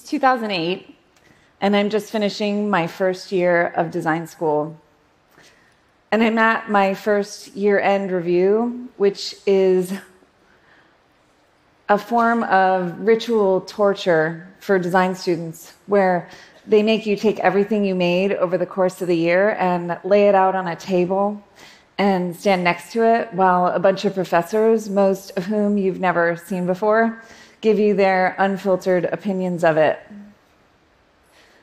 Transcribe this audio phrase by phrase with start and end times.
[0.00, 0.96] It's 2008,
[1.60, 4.80] and I'm just finishing my first year of design school.
[6.10, 9.92] And I'm at my first year end review, which is
[11.90, 16.30] a form of ritual torture for design students where
[16.66, 20.28] they make you take everything you made over the course of the year and lay
[20.28, 21.44] it out on a table
[21.98, 26.36] and stand next to it while a bunch of professors, most of whom you've never
[26.36, 27.22] seen before,
[27.60, 29.98] give you their unfiltered opinions of it.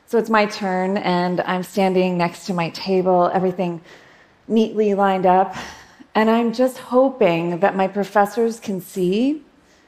[0.06, 3.80] So it's my turn, and I'm standing next to my table, everything
[4.46, 5.54] neatly lined up.
[6.14, 9.42] And I'm just hoping that my professors can see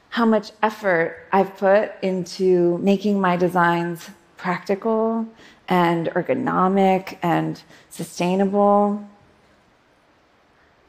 [0.09, 5.27] how much effort I've put into making my designs practical
[5.67, 9.07] and ergonomic and sustainable.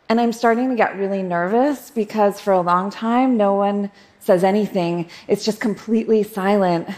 [0.08, 3.90] And I'm starting to get really nervous because for a long time, no one
[4.22, 5.08] says anything.
[5.26, 6.88] It's just completely silent.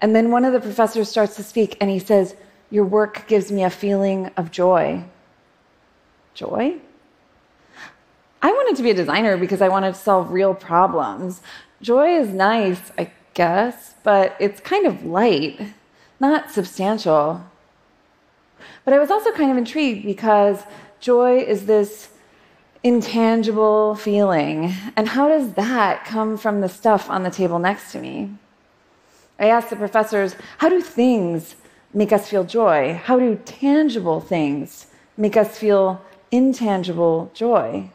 [0.00, 2.34] And then one of the professors starts to speak and he says,
[2.70, 5.04] Your work gives me a feeling of joy.
[6.34, 6.76] Joy?
[8.42, 11.40] I wanted to be a designer because I wanted to solve real problems.
[11.82, 15.60] Joy is nice, I guess, but it's kind of light,
[16.18, 17.44] not substantial.
[18.84, 20.62] But I was also kind of intrigued because
[21.00, 22.08] joy is this
[22.82, 24.72] intangible feeling.
[24.96, 28.30] And how does that come from the stuff on the table next to me?
[29.38, 31.56] I asked the professors, how do things
[31.92, 33.00] make us feel joy?
[33.04, 34.86] How do tangible things
[35.16, 37.90] make us feel intangible joy?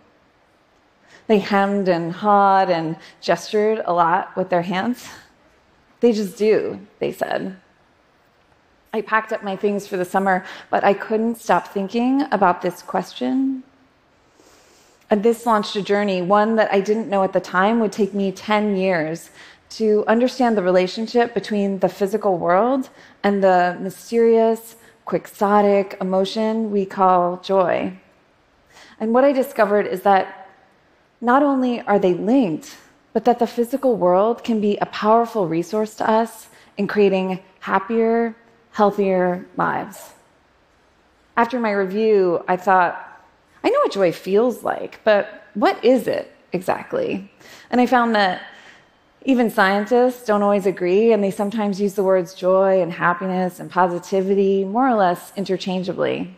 [1.28, 5.08] They hemmed and hawed and gestured a lot with their hands.
[6.00, 7.58] They just do, they said.
[8.94, 12.82] I packed up my things for the summer, but I couldn't stop thinking about this
[12.82, 13.64] question
[15.10, 18.14] and this launched a journey, one that I didn't know at the time would take
[18.14, 19.30] me 10 years
[19.72, 22.90] to understand the relationship between the physical world
[23.24, 27.98] and the mysterious, quixotic emotion we call joy.
[29.00, 30.50] And what I discovered is that
[31.22, 32.78] not only are they linked,
[33.14, 38.36] but that the physical world can be a powerful resource to us in creating happier,
[38.72, 40.14] healthier lives.
[41.38, 43.15] After my review, I thought,
[43.66, 47.32] I know what joy feels like, but what is it exactly?
[47.72, 48.44] And I found that
[49.24, 53.72] even scientists don't always agree, and they sometimes use the words joy and happiness and
[53.72, 56.38] positivity more or less interchangeably.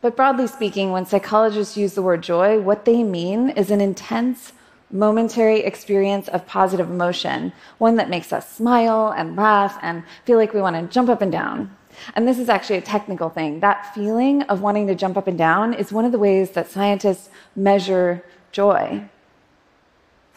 [0.00, 4.52] But broadly speaking, when psychologists use the word joy, what they mean is an intense,
[4.92, 10.54] momentary experience of positive emotion, one that makes us smile and laugh and feel like
[10.54, 11.75] we want to jump up and down.
[12.14, 13.60] And this is actually a technical thing.
[13.60, 16.70] That feeling of wanting to jump up and down is one of the ways that
[16.70, 19.08] scientists measure joy.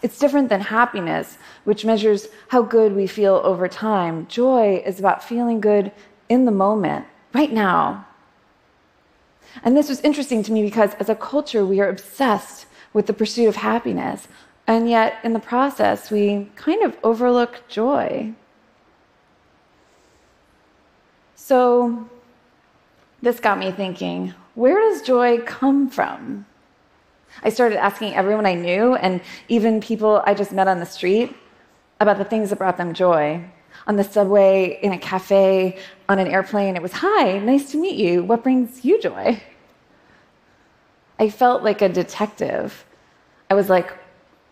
[0.02, 4.28] It's different than happiness, which measures how good we feel over time.
[4.28, 5.92] Joy is about feeling good
[6.30, 8.06] in the moment, right now.
[9.64, 13.14] And this was interesting to me because as a culture, we are obsessed with the
[13.14, 14.28] pursuit of happiness.
[14.68, 18.34] And yet, in the process, we kind of overlook joy.
[21.50, 22.08] So
[23.24, 26.46] this got me thinking where does joy come from?
[27.42, 31.36] I started asking everyone I knew and even people I just met on the street
[32.00, 33.44] about the things that brought them joy.
[33.88, 37.96] On the subway, in a cafe, on an airplane, it was, Hi, nice to meet
[37.96, 38.24] you.
[38.24, 39.42] What brings you joy?
[41.18, 42.86] I felt like a detective.
[43.50, 43.92] I was like,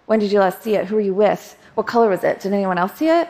[0.07, 0.87] When did you last see it?
[0.87, 1.59] Who were you with?
[1.75, 2.39] What color was it?
[2.39, 3.29] Did anyone else see it?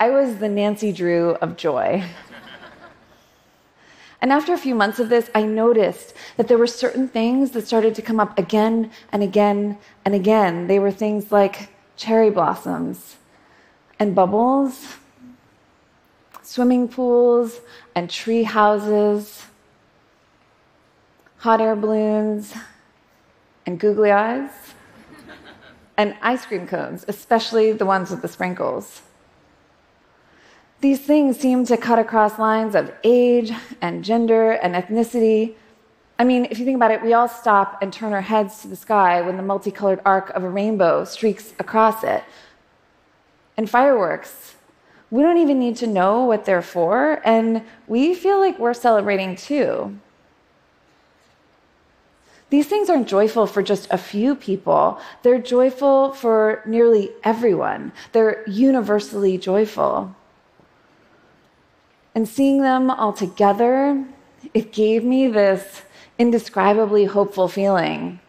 [0.00, 2.02] I was the Nancy Drew of joy.
[4.20, 7.66] And after a few months of this, I noticed that there were certain things that
[7.66, 10.66] started to come up again and again and again.
[10.66, 13.16] They were things like cherry blossoms
[13.98, 14.96] and bubbles,
[16.42, 17.60] swimming pools
[17.94, 19.46] and tree houses,
[21.38, 22.54] hot air balloons
[23.64, 24.50] and googly eyes,
[25.96, 29.02] and ice cream cones, especially the ones with the sprinkles.
[30.80, 35.54] These things seem to cut across lines of age and gender and ethnicity.
[36.18, 38.68] I mean, if you think about it, we all stop and turn our heads to
[38.68, 42.24] the sky when the multicolored arc of a rainbow streaks across it.
[43.58, 44.54] And fireworks,
[45.10, 49.36] we don't even need to know what they're for, and we feel like we're celebrating
[49.36, 49.98] too.
[52.48, 54.98] These things aren't joyful for just a few people.
[55.22, 57.92] They're joyful for nearly everyone.
[58.12, 60.16] They're universally joyful.
[62.14, 64.04] And seeing them all together,
[64.54, 65.82] it gave me this
[66.18, 68.20] indescribably hopeful feeling.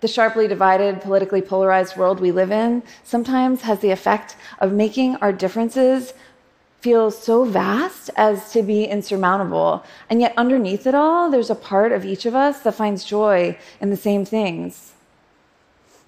[0.00, 5.16] the sharply divided, politically polarized world we live in sometimes has the effect of making
[5.16, 6.12] our differences
[6.80, 9.82] feel so vast as to be insurmountable.
[10.10, 13.56] And yet, underneath it all, there's a part of each of us that finds joy
[13.80, 14.93] in the same things.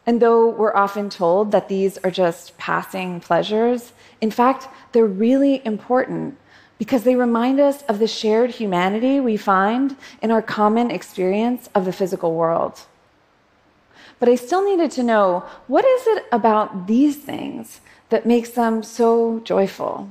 [0.06, 5.60] And though we're often told that these are just passing pleasures, in fact, they're really
[5.66, 6.38] important
[6.78, 11.84] because they remind us of the shared humanity we find in our common experience of
[11.84, 12.82] the physical world.
[14.18, 17.80] But I still needed to know what is it about these things
[18.10, 20.08] that makes them so joyful?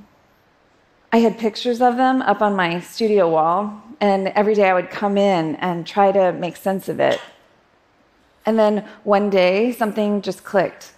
[1.11, 4.89] I had pictures of them up on my studio wall, and every day I would
[4.89, 7.21] come in and try to make sense of it.
[8.45, 10.93] And then one day, something just clicked.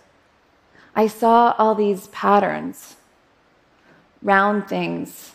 [0.96, 2.98] I saw all these patterns,
[4.22, 5.34] round things,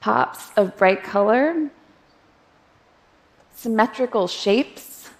[0.00, 1.70] pops of bright color,
[3.54, 5.10] symmetrical shapes,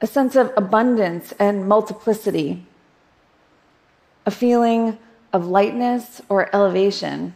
[0.00, 2.66] a sense of abundance and multiplicity,
[4.26, 4.98] a feeling
[5.32, 7.34] of lightness or elevation.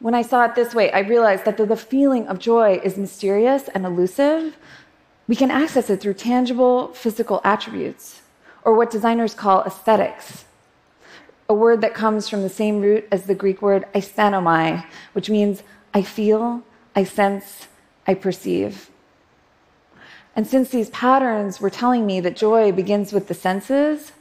[0.00, 3.68] When I saw it this way, I realized that the feeling of joy is mysterious
[3.68, 4.56] and elusive,
[5.26, 8.22] we can access it through tangible physical attributes,
[8.62, 10.44] or what designers call aesthetics,
[11.48, 15.62] a word that comes from the same root as the Greek word aisthanomai, which means
[15.92, 16.62] I feel,
[16.96, 17.68] I sense,
[18.06, 18.90] I perceive.
[20.36, 24.12] And since these patterns were telling me that joy begins with the senses,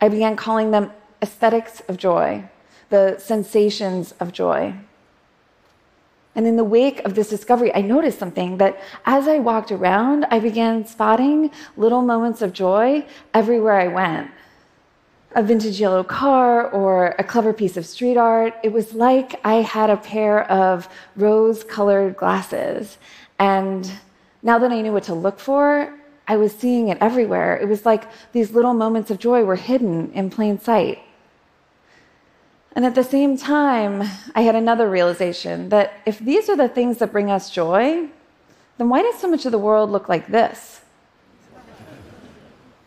[0.00, 0.90] I began calling them
[1.22, 2.44] aesthetics of joy,
[2.90, 4.74] the sensations of joy.
[6.34, 10.26] And in the wake of this discovery, I noticed something that as I walked around,
[10.30, 14.30] I began spotting little moments of joy everywhere I went.
[15.36, 18.54] A vintage yellow car or a clever piece of street art.
[18.62, 22.98] It was like I had a pair of rose colored glasses.
[23.38, 23.90] And
[24.42, 25.92] now that I knew what to look for,
[26.26, 27.56] I was seeing it everywhere.
[27.56, 30.98] It was like these little moments of joy were hidden in plain sight.
[32.74, 34.02] And at the same time,
[34.34, 38.08] I had another realization that if these are the things that bring us joy,
[38.78, 40.80] then why does so much of the world look like this?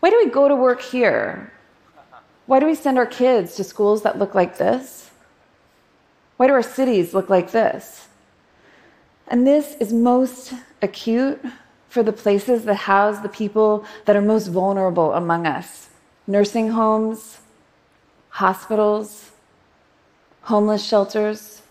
[0.01, 1.53] Why do we go to work here?
[2.45, 5.09] Why do we send our kids to schools that look like this?
[6.35, 8.07] Why do our cities look like this?
[9.27, 11.41] And this is most acute
[11.89, 15.89] for the places that house the people that are most vulnerable among us
[16.27, 17.37] nursing homes,
[18.29, 19.31] hospitals,
[20.47, 21.61] homeless shelters,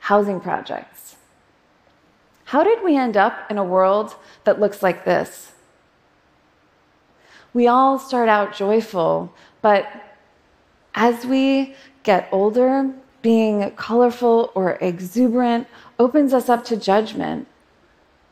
[0.00, 1.16] housing projects.
[2.46, 4.14] How did we end up in a world
[4.44, 5.52] that looks like this?
[7.52, 9.86] We all start out joyful, but
[10.94, 15.66] as we get older, being colorful or exuberant
[15.98, 17.46] opens us up to judgment.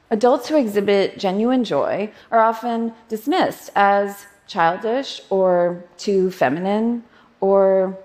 [0.09, 7.05] Adults who exhibit genuine joy are often dismissed as childish or too feminine
[7.43, 7.99] or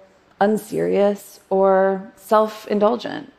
[0.43, 3.31] unserious, or self indulgent.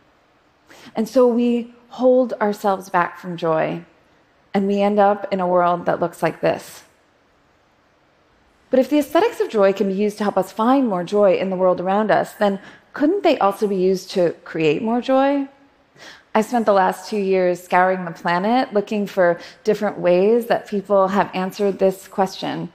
[0.96, 3.84] And so we hold ourselves back from joy,
[4.54, 6.84] and we end up in a world that looks like this.
[8.70, 11.36] But if the aesthetics of joy can be used to help us find more joy
[11.36, 12.58] in the world around us, then
[12.92, 15.48] couldn't they also be used to create more joy?
[16.34, 21.06] I spent the last two years scouring the planet looking for different ways that people
[21.06, 22.72] have answered this question.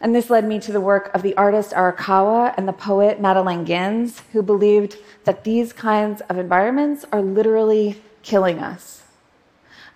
[0.00, 3.64] And this led me to the work of the artist Arakawa and the poet Madeline
[3.64, 9.02] Gins, who believed that these kinds of environments are literally killing us.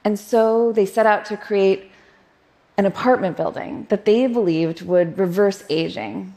[0.05, 1.93] And so they set out to create
[2.77, 6.35] an apartment building that they believed would reverse aging.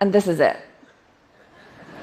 [0.00, 0.56] And this is it.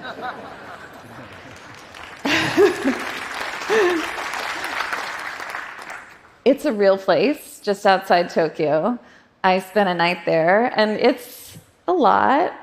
[6.45, 8.97] it's a real place just outside Tokyo.
[9.43, 11.57] I spent a night there, and it's
[11.87, 12.53] a lot.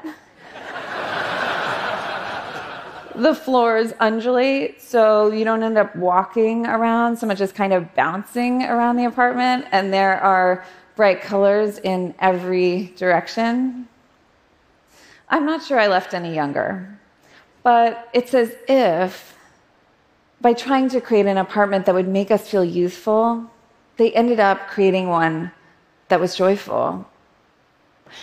[3.17, 7.93] the floors undulate, so you don't end up walking around so much as kind of
[7.97, 13.89] bouncing around the apartment, and there are bright colors in every direction.
[15.29, 16.97] I'm not sure I left any younger,
[17.65, 19.37] but it's as if
[20.41, 23.51] by trying to create an apartment that would make us feel youthful,
[23.97, 25.51] they ended up creating one
[26.09, 27.07] that was joyful.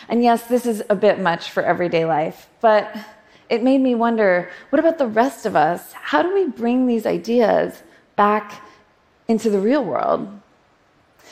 [0.09, 2.95] And yes, this is a bit much for everyday life, but
[3.49, 5.93] it made me wonder what about the rest of us?
[5.93, 7.83] How do we bring these ideas
[8.15, 8.63] back
[9.27, 10.27] into the real world?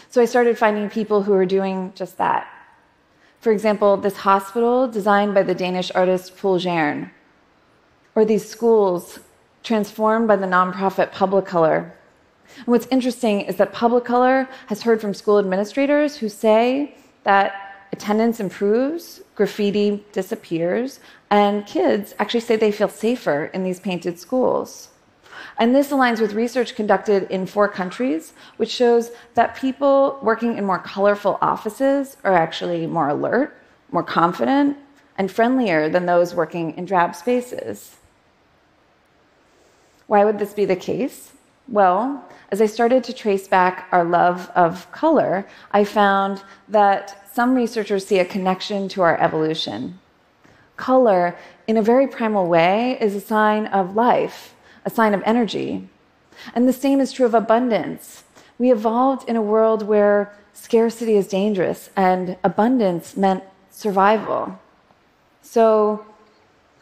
[0.09, 2.47] So I started finding people who are doing just that.
[3.39, 7.09] For example, this hospital designed by the Danish artist Poul Gernes,
[8.15, 9.19] or these schools
[9.63, 11.91] transformed by the nonprofit Publicolor,
[12.57, 18.39] And what's interesting is that Publicolor has heard from school administrators who say that attendance
[18.39, 24.89] improves, graffiti disappears, and kids actually say they feel safer in these painted schools.
[25.59, 30.65] And this aligns with research conducted in four countries, which shows that people working in
[30.65, 33.55] more colorful offices are actually more alert,
[33.91, 34.77] more confident,
[35.17, 37.97] and friendlier than those working in drab spaces.
[40.07, 41.33] Why would this be the case?
[41.67, 47.55] Well, as I started to trace back our love of color, I found that some
[47.55, 49.99] researchers see a connection to our evolution.
[50.75, 54.55] Color, in a very primal way, is a sign of life,
[54.85, 55.87] a sign of energy.
[56.53, 58.23] And the same is true of abundance.
[58.57, 64.59] We evolved in a world where scarcity is dangerous and abundance meant survival.
[65.41, 66.05] So,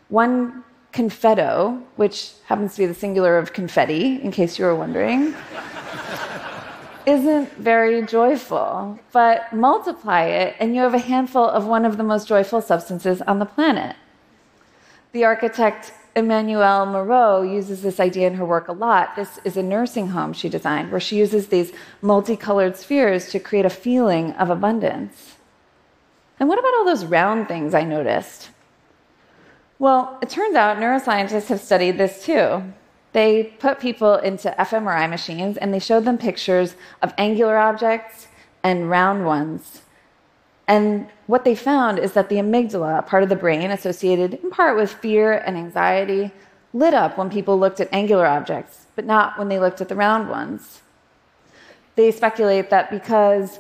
[0.10, 5.34] one confetto, which happens to be the singular of confetti, in case you were wondering,
[7.06, 9.00] isn't very joyful.
[9.12, 13.22] But multiply it, and you have a handful of one of the most joyful substances
[13.22, 13.96] on the planet.
[15.14, 19.16] The architect Emmanuelle Moreau uses this idea in her work a lot.
[19.16, 21.72] This is a nursing home she designed where she uses these
[22.02, 25.38] multicolored spheres to create a feeling of abundance.
[26.40, 28.50] And what about all those round things I noticed?
[29.82, 32.72] Well, it turns out neuroscientists have studied this too.
[33.14, 38.28] They put people into fMRI machines and they showed them pictures of angular objects
[38.62, 39.82] and round ones.
[40.68, 44.52] And what they found is that the amygdala, a part of the brain associated in
[44.52, 46.32] part with fear and anxiety,
[46.74, 49.96] lit up when people looked at angular objects, but not when they looked at the
[49.96, 50.84] round ones.
[51.96, 53.60] They speculate that because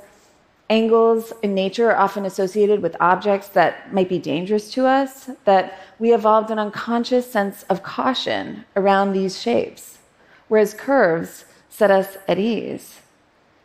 [0.72, 5.78] angles in nature are often associated with objects that might be dangerous to us, that
[6.00, 10.00] we evolved an unconscious sense of caution around these shapes,
[10.48, 13.02] whereas curves set us at ease.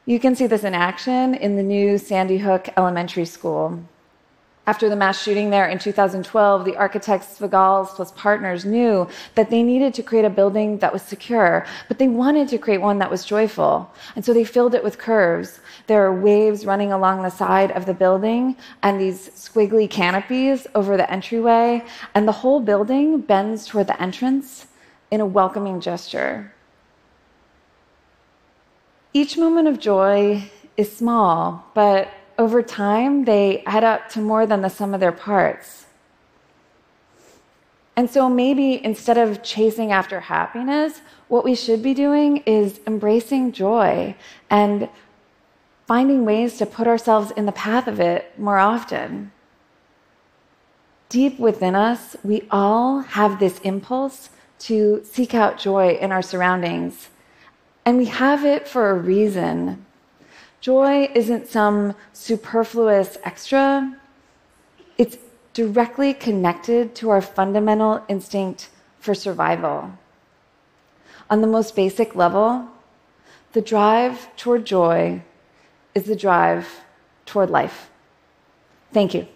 [0.04, 3.84] You can see this in action in the new Sandy Hook Elementary School.
[4.68, 9.06] After the mass shooting there in 2012, the architects Svigals plus partners knew
[9.36, 12.80] that they needed to create a building that was secure, but they wanted to create
[12.80, 13.88] one that was joyful.
[14.16, 15.60] And so they filled it with curves.
[15.86, 20.96] There are waves running along the side of the building and these squiggly canopies over
[20.96, 21.84] the entryway,
[22.16, 24.66] and the whole building bends toward the entrance
[25.12, 26.52] in a welcoming gesture.
[29.12, 32.08] Each moment of joy is small, but
[32.38, 35.86] over time, they add up to more than the sum of their parts.
[37.96, 43.52] And so maybe instead of chasing after happiness, what we should be doing is embracing
[43.52, 44.14] joy
[44.50, 44.88] and
[45.86, 49.32] finding ways to put ourselves in the path of it more often.
[51.08, 54.28] Deep within us, we all have this impulse
[54.58, 57.08] to seek out joy in our surroundings.
[57.86, 59.85] And we have it for a reason.
[60.66, 63.96] Joy isn't some superfluous extra,
[64.98, 65.16] it's
[65.52, 69.92] directly connected to our fundamental instinct for survival.
[71.30, 72.66] On the most basic level,
[73.52, 75.22] the drive toward joy
[75.94, 76.66] is the drive
[77.26, 77.88] toward life.
[78.92, 79.28] Thank you.